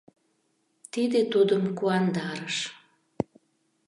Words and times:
Тиде 0.91 1.21
тудым 1.33 1.63
куандарыш. 1.77 2.57